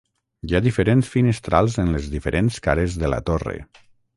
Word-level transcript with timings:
Hi 0.45 0.55
ha 0.55 0.61
diferents 0.67 1.11
finestrals 1.17 1.77
en 1.85 1.93
les 1.99 2.09
diferents 2.17 2.59
cares 2.69 2.99
de 3.05 3.13
la 3.17 3.21
torre. 3.33 3.57